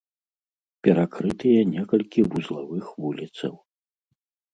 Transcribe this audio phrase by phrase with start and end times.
[0.85, 3.53] Перакрытыя некалькі вузлавых вуліцаў.